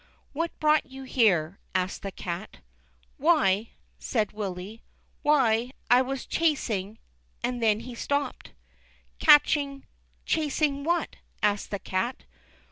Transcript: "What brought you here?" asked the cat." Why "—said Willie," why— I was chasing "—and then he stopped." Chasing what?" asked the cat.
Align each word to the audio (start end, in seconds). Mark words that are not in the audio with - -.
"What 0.33 0.59
brought 0.59 0.87
you 0.87 1.03
here?" 1.03 1.59
asked 1.75 2.01
the 2.01 2.09
cat." 2.11 2.57
Why 3.27 3.69
"—said 3.99 4.31
Willie," 4.31 4.81
why— 5.21 5.73
I 5.91 6.01
was 6.01 6.25
chasing 6.25 6.97
"—and 7.43 7.61
then 7.61 7.81
he 7.81 7.93
stopped." 7.93 8.49
Chasing 10.25 10.83
what?" 10.83 11.17
asked 11.43 11.69
the 11.69 11.77
cat. 11.77 12.23